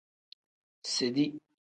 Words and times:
Sedi. 0.93 1.25